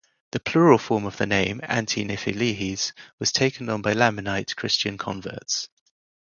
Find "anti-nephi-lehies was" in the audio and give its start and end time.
1.61-3.31